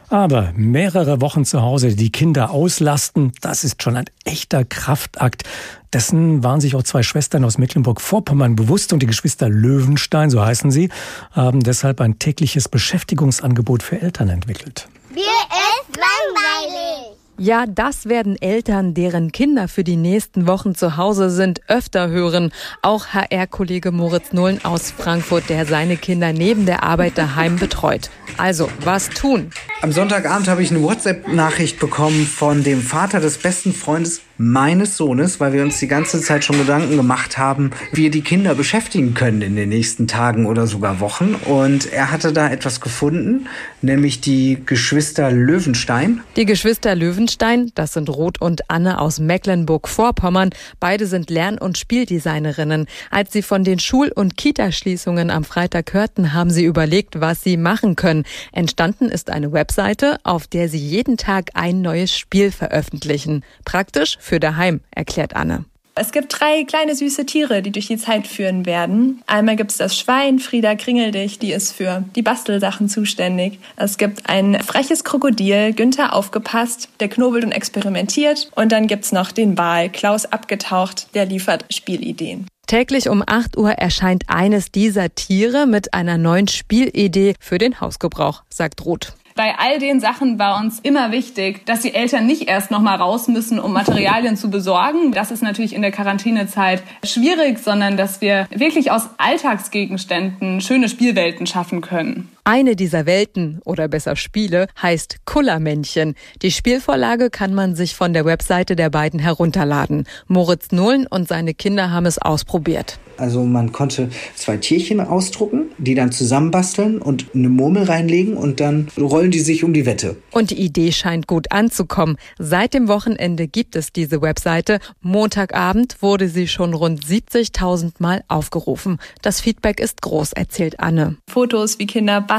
[0.09, 5.43] Aber mehrere Wochen zu Hause die Kinder auslasten, das ist schon ein echter Kraftakt.
[5.91, 10.71] Dessen waren sich auch zwei Schwestern aus Mecklenburg-Vorpommern bewusst und die Geschwister Löwenstein, so heißen
[10.71, 10.89] sie,
[11.31, 14.87] haben deshalb ein tägliches Beschäftigungsangebot für Eltern entwickelt.
[15.13, 17.17] Mir ist langweilig.
[17.39, 22.51] Ja, das werden Eltern, deren Kinder für die nächsten Wochen zu Hause sind, öfter hören.
[22.81, 28.09] Auch HR-Kollege Moritz Nullen aus Frankfurt, der seine Kinder neben der Arbeit daheim betreut.
[28.37, 29.51] Also, was tun?
[29.81, 35.39] Am Sonntagabend habe ich eine WhatsApp-Nachricht bekommen von dem Vater des besten Freundes meines Sohnes,
[35.39, 39.13] weil wir uns die ganze Zeit schon Gedanken gemacht haben, wie wir die Kinder beschäftigen
[39.13, 41.35] können in den nächsten Tagen oder sogar Wochen.
[41.35, 43.47] Und er hatte da etwas gefunden,
[43.81, 46.21] nämlich die Geschwister Löwenstein.
[46.35, 50.51] Die Geschwister Löwenstein das sind Ruth und Anne aus Mecklenburg-Vorpommern.
[50.79, 52.87] Beide sind Lern- und Spieldesignerinnen.
[53.11, 57.57] Als sie von den Schul- und Kitaschließungen am Freitag hörten, haben sie überlegt, was sie
[57.57, 58.23] machen können.
[58.51, 63.43] Entstanden ist eine Webseite, auf der sie jeden Tag ein neues Spiel veröffentlichen.
[63.65, 65.65] Praktisch für daheim, erklärt Anne.
[65.99, 69.23] Es gibt drei kleine süße Tiere, die durch die Zeit führen werden.
[69.25, 73.59] Einmal gibt es das Schwein, Frieda Kringeldich, die ist für die Bastelsachen zuständig.
[73.77, 78.51] Es gibt ein freches Krokodil, Günther aufgepasst, der knobelt und experimentiert.
[78.55, 82.45] Und dann gibt es noch den Wal, Klaus abgetaucht, der liefert Spielideen.
[82.67, 88.43] Täglich um 8 Uhr erscheint eines dieser Tiere mit einer neuen Spielidee für den Hausgebrauch,
[88.49, 89.13] sagt Ruth.
[89.37, 92.95] Bei all den Sachen war uns immer wichtig, dass die Eltern nicht erst noch mal
[92.95, 95.11] raus müssen, um Materialien zu besorgen.
[95.11, 101.45] Das ist natürlich in der Quarantänezeit schwierig, sondern dass wir wirklich aus Alltagsgegenständen schöne Spielwelten
[101.45, 102.31] schaffen können.
[102.49, 106.15] Eine dieser Welten oder besser Spiele heißt Kullermännchen.
[106.41, 110.07] Die Spielvorlage kann man sich von der Webseite der beiden herunterladen.
[110.27, 112.99] Moritz Nohlen und seine Kinder haben es ausprobiert.
[113.17, 118.87] Also man konnte zwei Tierchen ausdrucken, die dann zusammenbasteln und eine Murmel reinlegen und dann
[118.97, 120.15] rollen die sich um die Wette.
[120.31, 122.17] Und die Idee scheint gut anzukommen.
[122.37, 124.79] Seit dem Wochenende gibt es diese Webseite.
[125.01, 128.99] Montagabend wurde sie schon rund 70.000 Mal aufgerufen.
[129.21, 131.17] Das Feedback ist groß, erzählt Anne.
[131.27, 132.36] Fotos, wie Kinder basteln,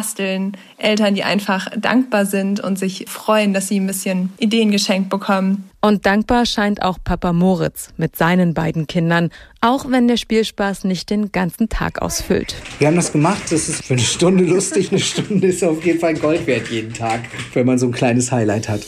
[0.77, 5.69] Eltern, die einfach dankbar sind und sich freuen, dass sie ein bisschen Ideen geschenkt bekommen.
[5.81, 9.31] Und dankbar scheint auch Papa Moritz mit seinen beiden Kindern,
[9.61, 12.57] auch wenn der Spielspaß nicht den ganzen Tag ausfüllt.
[12.79, 16.01] Wir haben das gemacht, das ist für eine Stunde lustig, eine Stunde ist auf jeden
[16.01, 17.21] Fall Gold wert jeden Tag,
[17.55, 18.81] wenn man so ein kleines Highlight hat.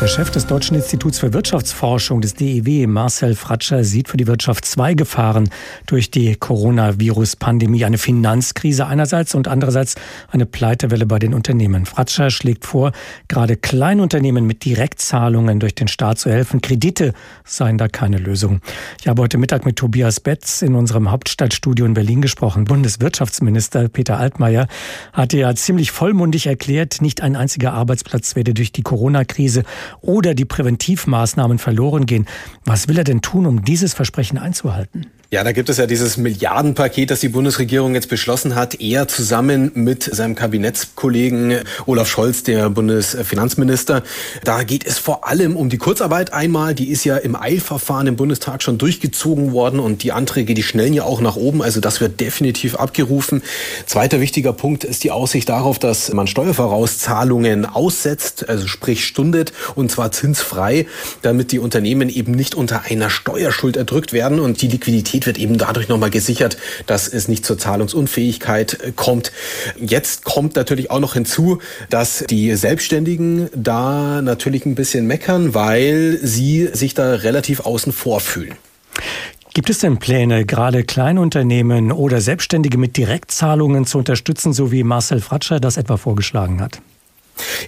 [0.00, 4.64] Der Chef des Deutschen Instituts für Wirtschaftsforschung des DIW, Marcel Fratscher, sieht für die Wirtschaft
[4.64, 5.48] zwei Gefahren
[5.86, 7.84] durch die Coronavirus-Pandemie.
[7.84, 9.94] Eine Finanzkrise einerseits und andererseits
[10.30, 11.86] eine Pleitewelle bei den Unternehmen.
[11.86, 12.92] Fratscher schlägt vor,
[13.28, 16.60] gerade Kleinunternehmen mit Direktzahlungen durch den Staat zu helfen.
[16.60, 18.60] Kredite seien da keine Lösung.
[19.00, 22.64] Ich habe heute Mittag mit Tobias Betz in unserem Hauptstadtstudio in Berlin gesprochen.
[22.64, 24.66] Bundeswirtschaftsminister Peter Altmaier
[25.12, 29.62] hatte ja ziemlich vollmundig erklärt, nicht ein einziger Arbeitsplatz werde durch die Corona-Krise
[30.00, 32.26] oder die Präventivmaßnahmen verloren gehen.
[32.64, 35.06] Was will er denn tun, um dieses Versprechen einzuhalten?
[35.34, 38.80] Ja, da gibt es ja dieses Milliardenpaket, das die Bundesregierung jetzt beschlossen hat.
[38.80, 44.04] Er zusammen mit seinem Kabinettskollegen Olaf Scholz, der Bundesfinanzminister.
[44.44, 46.76] Da geht es vor allem um die Kurzarbeit einmal.
[46.76, 50.94] Die ist ja im Eilverfahren im Bundestag schon durchgezogen worden und die Anträge, die schnellen
[50.94, 51.62] ja auch nach oben.
[51.62, 53.42] Also das wird definitiv abgerufen.
[53.86, 59.90] Zweiter wichtiger Punkt ist die Aussicht darauf, dass man Steuervorauszahlungen aussetzt, also sprich stundet und
[59.90, 60.86] zwar zinsfrei,
[61.22, 65.58] damit die Unternehmen eben nicht unter einer Steuerschuld erdrückt werden und die Liquidität wird eben
[65.58, 66.56] dadurch nochmal gesichert,
[66.86, 69.32] dass es nicht zur Zahlungsunfähigkeit äh, kommt.
[69.78, 71.60] Jetzt kommt natürlich auch noch hinzu,
[71.90, 78.20] dass die Selbstständigen da natürlich ein bisschen meckern, weil sie sich da relativ außen vor
[78.20, 78.54] fühlen.
[79.54, 85.20] Gibt es denn Pläne, gerade Kleinunternehmen oder Selbstständige mit Direktzahlungen zu unterstützen, so wie Marcel
[85.20, 86.80] Fratscher das etwa vorgeschlagen hat?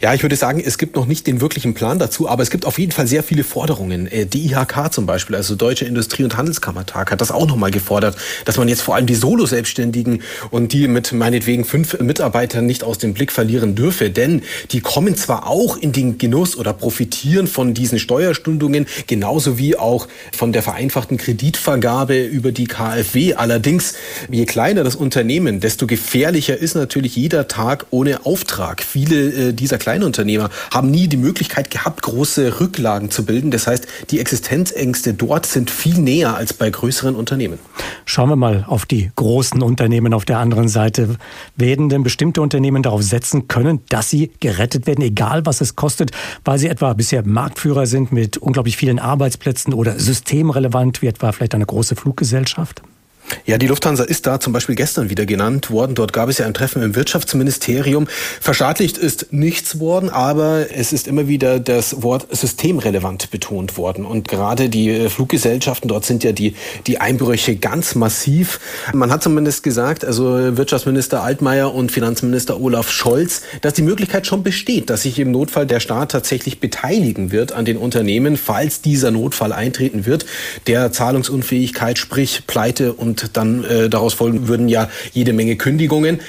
[0.01, 2.67] Ja, ich würde sagen, es gibt noch nicht den wirklichen Plan dazu, aber es gibt
[2.67, 4.07] auf jeden Fall sehr viele Forderungen.
[4.07, 8.17] Äh, die IHK zum Beispiel, also Deutsche Industrie- und Handelskammertag, hat das auch nochmal gefordert,
[8.45, 12.99] dass man jetzt vor allem die Solo-Selbstständigen und die mit meinetwegen fünf Mitarbeitern nicht aus
[12.99, 14.11] dem Blick verlieren dürfe.
[14.11, 19.77] Denn die kommen zwar auch in den Genuss oder profitieren von diesen Steuerstundungen, genauso wie
[19.77, 23.35] auch von der vereinfachten Kreditvergabe über die KfW.
[23.35, 23.95] Allerdings,
[24.31, 28.83] je kleiner das Unternehmen, desto gefährlicher ist natürlich jeder Tag ohne Auftrag.
[28.83, 33.51] Viele äh, dieser Kleinunternehmer haben nie die Möglichkeit gehabt, große Rücklagen zu bilden.
[33.51, 37.59] Das heißt, die Existenzängste dort sind viel näher als bei größeren Unternehmen.
[38.05, 41.17] Schauen wir mal auf die großen Unternehmen auf der anderen Seite.
[41.57, 46.11] Werden denn bestimmte Unternehmen darauf setzen können, dass sie gerettet werden, egal was es kostet,
[46.45, 51.55] weil sie etwa bisher Marktführer sind mit unglaublich vielen Arbeitsplätzen oder systemrelevant wie etwa vielleicht
[51.55, 52.83] eine große Fluggesellschaft?
[53.45, 55.95] Ja, die Lufthansa ist da zum Beispiel gestern wieder genannt worden.
[55.95, 58.09] Dort gab es ja ein Treffen im Wirtschaftsministerium.
[58.41, 64.05] Verschadlicht ist nichts worden, aber es ist immer wieder das Wort systemrelevant betont worden.
[64.05, 66.55] Und gerade die äh, Fluggesellschaften, dort sind ja die,
[66.87, 68.61] die Einbrüche ganz massiv.
[68.93, 74.43] Man hat zumindest gesagt, also Wirtschaftsminister Altmaier und Finanzminister Olaf Scholz, dass die Möglichkeit schon
[74.43, 79.11] besteht, dass sich im Notfall der Staat tatsächlich beteiligen wird an den Unternehmen, falls dieser
[79.11, 80.27] Notfall eintreten wird,
[80.67, 86.21] der Zahlungsunfähigkeit, sprich Pleite und und dann äh, daraus folgen würden ja jede Menge Kündigungen.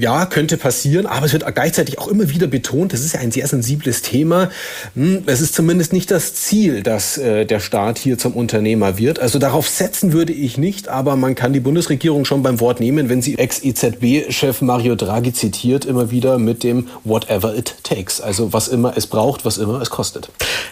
[0.00, 3.32] Ja, könnte passieren, aber es wird gleichzeitig auch immer wieder betont, das ist ja ein
[3.32, 4.48] sehr sensibles Thema.
[4.94, 9.18] Hm, es ist zumindest nicht das Ziel, dass äh, der Staat hier zum Unternehmer wird.
[9.18, 13.10] Also darauf setzen würde ich nicht, aber man kann die Bundesregierung schon beim Wort nehmen,
[13.10, 18.22] wenn sie Ex-EZB-Chef Mario Draghi zitiert, immer wieder mit dem Whatever it takes.
[18.22, 20.30] Also was immer es braucht, was immer es kostet.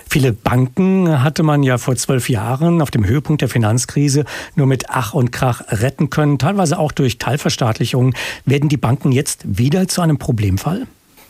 [0.09, 4.85] Viele Banken hatte man ja vor zwölf Jahren auf dem Höhepunkt der Finanzkrise nur mit
[4.89, 8.15] Ach und Krach retten können, teilweise auch durch Teilverstaatlichungen.
[8.47, 10.87] Werden die Banken jetzt wieder zu einem Problemfall?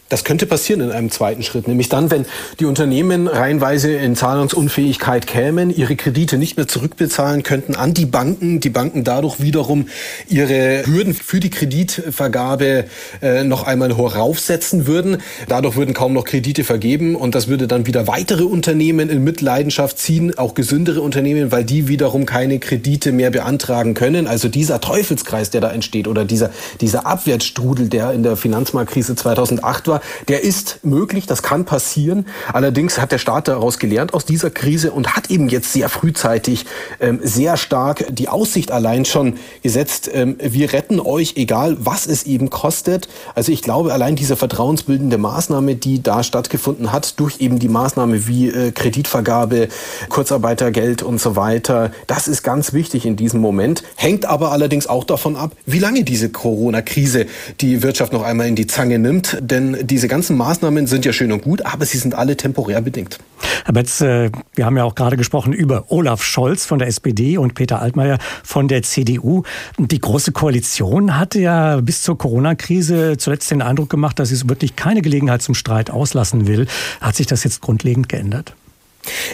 [0.09, 2.25] Das könnte passieren in einem zweiten Schritt, nämlich dann, wenn
[2.61, 8.61] die Unternehmen reihenweise in Zahlungsunfähigkeit kämen, ihre Kredite nicht mehr zurückbezahlen könnten an die Banken,
[8.61, 9.89] die Banken dadurch wiederum
[10.27, 12.87] ihre Hürden für die Kreditvergabe
[13.21, 15.19] äh, noch einmal hochaufsetzen würden.
[15.47, 19.99] Dadurch würden kaum noch Kredite vergeben und das würde dann wieder weitere Unternehmen in Mitleidenschaft
[19.99, 24.27] ziehen, auch gesündere Unternehmen, weil die wiederum keine Kredite mehr beantragen können.
[24.27, 29.89] Also dieser Teufelskreis, der da entsteht oder dieser, dieser Abwärtsstrudel, der in der Finanzmarktkrise 2008
[29.89, 29.98] war,
[30.29, 32.27] der ist möglich, das kann passieren.
[32.53, 36.67] Allerdings hat der Staat daraus gelernt aus dieser Krise und hat eben jetzt sehr frühzeitig
[37.01, 42.25] ähm, sehr stark die Aussicht allein schon gesetzt, ähm, wir retten euch, egal was es
[42.25, 43.09] eben kostet.
[43.35, 48.27] Also ich glaube, allein diese vertrauensbildende Maßnahme, die da stattgefunden hat, durch eben die Maßnahme
[48.27, 49.69] wie äh, Kreditvergabe,
[50.09, 55.05] Kurzarbeitergeld und so weiter, das ist ganz wichtig in diesem Moment, hängt aber allerdings auch
[55.05, 57.27] davon ab, wie lange diese Corona-Krise
[57.61, 59.39] die Wirtschaft noch einmal in die Zange nimmt.
[59.41, 63.19] Denn diese ganzen Maßnahmen sind ja schön und gut, aber sie sind alle temporär bedingt.
[63.65, 67.39] Aber jetzt, äh, wir haben ja auch gerade gesprochen über Olaf Scholz von der SPD
[67.39, 69.43] und Peter Altmaier von der CDU.
[69.79, 74.77] Die Große Koalition hatte ja bis zur Corona-Krise zuletzt den Eindruck gemacht, dass sie wirklich
[74.77, 76.67] keine Gelegenheit zum Streit auslassen will.
[77.01, 78.55] Hat sich das jetzt grundlegend geändert?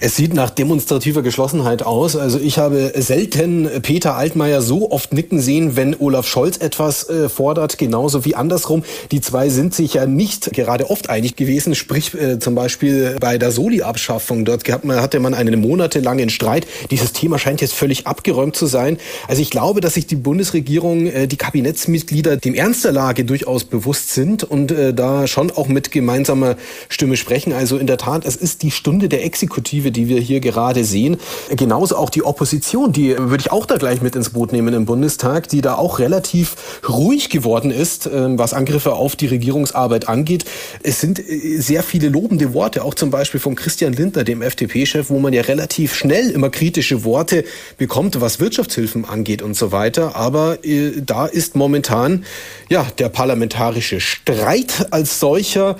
[0.00, 2.16] Es sieht nach demonstrativer Geschlossenheit aus.
[2.16, 7.28] Also ich habe selten Peter Altmaier so oft nicken sehen, wenn Olaf Scholz etwas äh,
[7.28, 8.84] fordert, genauso wie andersrum.
[9.10, 13.38] Die zwei sind sich ja nicht gerade oft einig gewesen, sprich äh, zum Beispiel bei
[13.38, 14.44] der Soli-Abschaffung.
[14.44, 16.66] Dort hatte man einen monatelangen Streit.
[16.90, 18.98] Dieses Thema scheint jetzt völlig abgeräumt zu sein.
[19.28, 23.64] Also ich glaube, dass sich die Bundesregierung, äh, die Kabinettsmitglieder dem Ernst der Lage durchaus
[23.64, 26.56] bewusst sind und da schon auch mit gemeinsamer
[26.88, 27.52] Stimme sprechen.
[27.52, 30.84] Also in der Tat, es ist die Stunde der Exekutive Exekutive, die wir hier gerade
[30.84, 31.16] sehen.
[31.50, 34.84] Genauso auch die Opposition, die würde ich auch da gleich mit ins Boot nehmen im
[34.84, 40.44] Bundestag, die da auch relativ ruhig geworden ist, ähm, was Angriffe auf die Regierungsarbeit angeht.
[40.82, 45.08] Es sind äh, sehr viele lobende Worte, auch zum Beispiel von Christian Lindner, dem FDP-Chef,
[45.08, 47.44] wo man ja relativ schnell immer kritische Worte
[47.78, 50.14] bekommt, was Wirtschaftshilfen angeht und so weiter.
[50.14, 52.24] Aber äh, da ist momentan
[52.68, 55.76] ja der parlamentarische Streit als solcher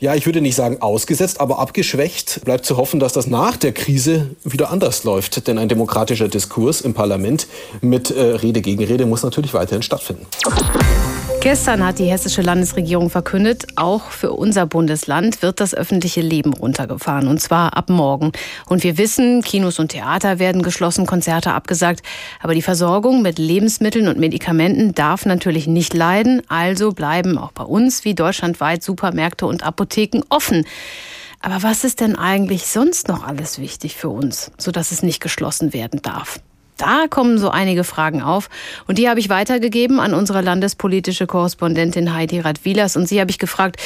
[0.00, 2.44] ja, ich würde nicht sagen ausgesetzt, aber abgeschwächt.
[2.44, 5.48] Bleibt zu hoffen, dass das nach der Krise wieder anders läuft.
[5.48, 7.48] Denn ein demokratischer Diskurs im Parlament
[7.80, 10.26] mit äh, Rede gegen Rede muss natürlich weiterhin stattfinden.
[11.40, 17.28] Gestern hat die hessische Landesregierung verkündet, auch für unser Bundesland wird das öffentliche Leben runtergefahren.
[17.28, 18.32] Und zwar ab morgen.
[18.66, 22.02] Und wir wissen, Kinos und Theater werden geschlossen, Konzerte abgesagt.
[22.40, 26.42] Aber die Versorgung mit Lebensmitteln und Medikamenten darf natürlich nicht leiden.
[26.48, 30.66] Also bleiben auch bei uns wie deutschlandweit Supermärkte und Apotheken offen.
[31.40, 35.72] Aber was ist denn eigentlich sonst noch alles wichtig für uns, sodass es nicht geschlossen
[35.72, 36.40] werden darf?
[36.78, 38.48] Da kommen so einige Fragen auf.
[38.86, 42.96] Und die habe ich weitergegeben an unsere landespolitische Korrespondentin Heidi Radwilas.
[42.96, 43.76] Und sie habe ich gefragt,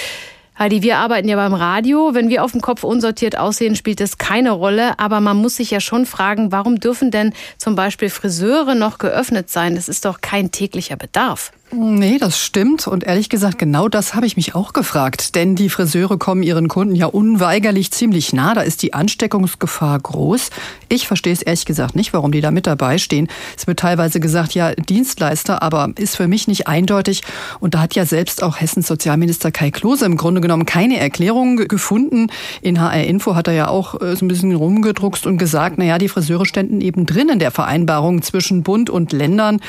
[0.58, 2.10] Heidi, wir arbeiten ja beim Radio.
[2.12, 4.98] Wenn wir auf dem Kopf unsortiert aussehen, spielt das keine Rolle.
[4.98, 9.48] Aber man muss sich ja schon fragen, warum dürfen denn zum Beispiel Friseure noch geöffnet
[9.48, 9.74] sein?
[9.74, 11.52] Das ist doch kein täglicher Bedarf.
[11.74, 12.86] Nee, das stimmt.
[12.86, 15.34] Und ehrlich gesagt, genau das habe ich mich auch gefragt.
[15.34, 18.52] Denn die Friseure kommen ihren Kunden ja unweigerlich ziemlich nah.
[18.52, 20.50] Da ist die Ansteckungsgefahr groß.
[20.90, 23.28] Ich verstehe es ehrlich gesagt nicht, warum die da mit dabei stehen.
[23.56, 27.22] Es wird teilweise gesagt, ja, Dienstleister, aber ist für mich nicht eindeutig.
[27.58, 31.56] Und da hat ja selbst auch Hessens Sozialminister Kai Klose im Grunde genommen keine Erklärung
[31.56, 32.26] gefunden.
[32.60, 35.86] In HR Info hat er ja auch äh, so ein bisschen rumgedruckst und gesagt, na
[35.86, 39.60] ja, die Friseure ständen eben drin in der Vereinbarung zwischen Bund und Ländern.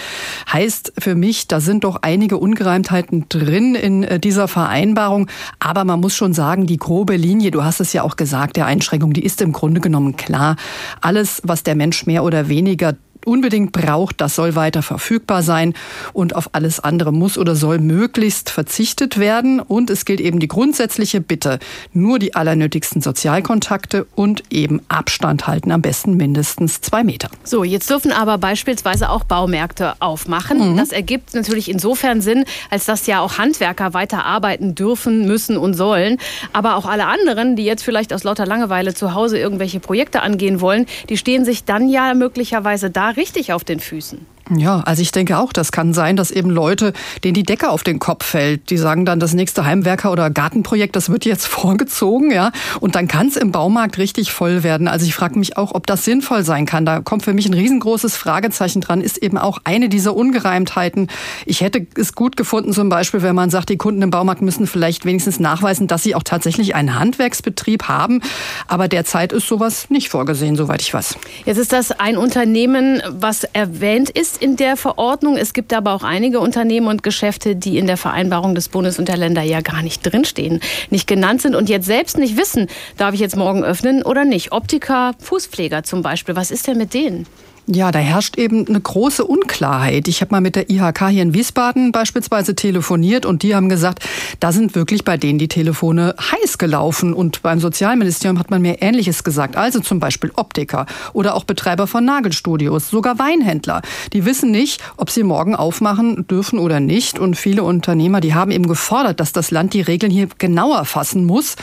[0.51, 5.27] Heißt für mich, da sind doch auch einige Ungereimtheiten drin in äh, dieser Vereinbarung.
[5.59, 8.65] Aber man muss schon sagen, die grobe Linie, du hast es ja auch gesagt, der
[8.65, 10.55] Einschränkung, die ist im Grunde genommen klar.
[11.01, 15.73] Alles, was der Mensch mehr oder weniger unbedingt braucht, das soll weiter verfügbar sein
[16.13, 19.59] und auf alles andere muss oder soll möglichst verzichtet werden.
[19.59, 21.59] Und es gilt eben die grundsätzliche Bitte,
[21.93, 27.29] nur die allernötigsten Sozialkontakte und eben Abstand halten, am besten mindestens zwei Meter.
[27.43, 30.73] So, jetzt dürfen aber beispielsweise auch Baumärkte aufmachen.
[30.73, 30.77] Mhm.
[30.77, 35.73] Das ergibt natürlich insofern Sinn, als dass ja auch Handwerker weiter arbeiten dürfen, müssen und
[35.73, 36.17] sollen.
[36.51, 40.61] Aber auch alle anderen, die jetzt vielleicht aus lauter Langeweile zu Hause irgendwelche Projekte angehen
[40.61, 44.25] wollen, die stehen sich dann ja möglicherweise da richtig auf den Füßen.
[44.49, 46.91] Ja, also ich denke auch, das kann sein, dass eben Leute,
[47.23, 50.95] denen die Decke auf den Kopf fällt, die sagen dann, das nächste Heimwerker- oder Gartenprojekt,
[50.95, 52.51] das wird jetzt vorgezogen, ja.
[52.81, 54.87] Und dann kann es im Baumarkt richtig voll werden.
[54.87, 56.85] Also ich frage mich auch, ob das sinnvoll sein kann.
[56.85, 61.07] Da kommt für mich ein riesengroßes Fragezeichen dran, ist eben auch eine dieser Ungereimtheiten.
[61.45, 64.67] Ich hätte es gut gefunden, zum Beispiel, wenn man sagt, die Kunden im Baumarkt müssen
[64.67, 68.21] vielleicht wenigstens nachweisen, dass sie auch tatsächlich einen Handwerksbetrieb haben.
[68.67, 71.15] Aber derzeit ist sowas nicht vorgesehen, soweit ich weiß.
[71.45, 75.37] Jetzt ist das ein Unternehmen, was erwähnt ist in der Verordnung.
[75.37, 79.07] Es gibt aber auch einige Unternehmen und Geschäfte, die in der Vereinbarung des Bundes und
[79.07, 80.59] der Länder ja gar nicht drinstehen,
[80.89, 82.67] nicht genannt sind und jetzt selbst nicht wissen,
[82.97, 84.51] darf ich jetzt morgen öffnen oder nicht.
[84.51, 87.25] Optiker, Fußpfleger zum Beispiel, was ist denn mit denen?
[87.65, 90.09] Ja, da herrscht eben eine große Unklarheit.
[90.09, 94.05] Ich habe mal mit der IHK hier in Wiesbaden beispielsweise telefoniert und die haben gesagt,
[94.41, 97.13] da sind wirklich bei denen die Telefone heiß gelaufen.
[97.13, 99.55] Und beim Sozialministerium hat man mir Ähnliches gesagt.
[99.55, 103.81] Also zum Beispiel Optiker oder auch Betreiber von Nagelstudios, sogar Weinhändler.
[104.11, 107.17] Die wissen nicht, ob sie morgen aufmachen dürfen oder nicht.
[107.17, 111.23] Und viele Unternehmer, die haben eben gefordert, dass das Land die Regeln hier genauer fassen
[111.23, 111.55] muss.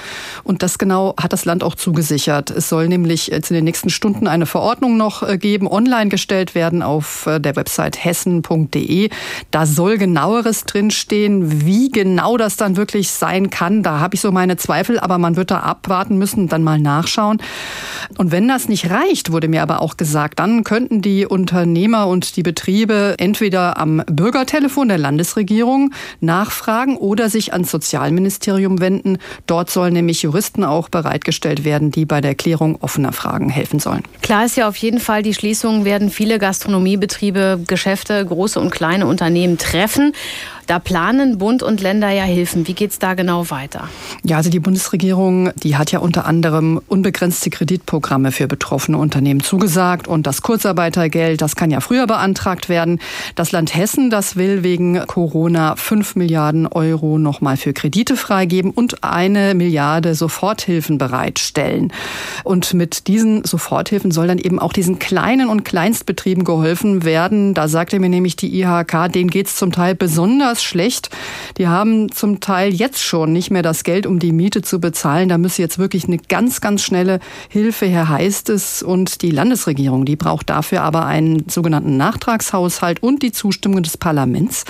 [0.44, 2.50] Und das genau hat das Land auch zugesichert.
[2.50, 6.54] Es soll nämlich jetzt in den nächsten Stunden eine Verordnung noch äh, geben, online gestellt
[6.54, 9.10] werden auf äh, der Website hessen.de.
[9.50, 11.66] Da soll genaueres drinstehen.
[11.66, 15.36] Wie genau das dann wirklich sein kann, da habe ich so meine Zweifel, aber man
[15.36, 17.38] wird da abwarten müssen, dann mal nachschauen.
[18.16, 22.36] Und wenn das nicht reicht, wurde mir aber auch gesagt, dann könnten die Unternehmer und
[22.36, 29.18] die Betriebe entweder am Bürgertelefon der Landesregierung nachfragen oder sich ans Sozialministerium wenden.
[29.46, 34.02] Dort sollen nämlich Juristen auch bereitgestellt werden, die bei der Klärung offener Fragen helfen sollen.
[34.22, 39.06] Klar ist ja auf jeden Fall die Schließung werden viele Gastronomiebetriebe, Geschäfte, große und kleine
[39.06, 40.12] Unternehmen treffen.
[40.70, 42.68] Da planen Bund und Länder ja Hilfen.
[42.68, 43.88] Wie geht es da genau weiter?
[44.22, 50.06] Ja, also die Bundesregierung, die hat ja unter anderem unbegrenzte Kreditprogramme für betroffene Unternehmen zugesagt.
[50.06, 53.00] Und das Kurzarbeitergeld, das kann ja früher beantragt werden.
[53.34, 59.02] Das Land Hessen, das will wegen Corona 5 Milliarden Euro nochmal für Kredite freigeben und
[59.02, 61.92] eine Milliarde Soforthilfen bereitstellen.
[62.44, 67.54] Und mit diesen Soforthilfen soll dann eben auch diesen kleinen und Kleinstbetrieben geholfen werden.
[67.54, 71.10] Da sagte mir nämlich die IHK, denen geht es zum Teil besonders besonders schlecht.
[71.58, 75.28] Die haben zum Teil jetzt schon nicht mehr das Geld, um die Miete zu bezahlen.
[75.28, 78.82] Da müsse jetzt wirklich eine ganz, ganz schnelle Hilfe her, heißt es.
[78.82, 84.64] Und die Landesregierung, die braucht dafür aber einen sogenannten Nachtragshaushalt und die Zustimmung des Parlaments.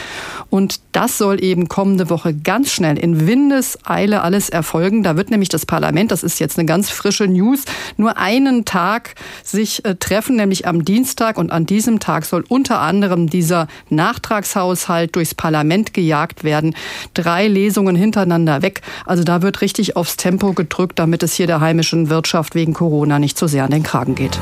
[0.49, 5.03] Und das soll eben kommende Woche ganz schnell in Windeseile alles erfolgen.
[5.03, 7.65] Da wird nämlich das Parlament, das ist jetzt eine ganz frische News,
[7.97, 9.15] nur einen Tag
[9.45, 11.39] sich äh, treffen, nämlich am Dienstag.
[11.39, 16.75] Und an diesem Tag soll unter anderem dieser Nachtragshaushalt durchs Parlament Parlament gejagt werden.
[17.15, 18.83] Drei Lesungen hintereinander weg.
[19.07, 23.21] Also da wird richtig aufs Tempo gedrückt, damit es hier der heimischen Wirtschaft wegen Corona
[23.21, 24.39] nicht so sehr an den Kragen geht.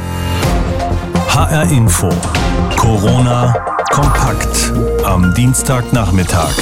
[1.29, 2.09] HR Info.
[2.77, 3.55] Corona
[3.91, 4.73] kompakt
[5.05, 6.55] am Dienstagnachmittag.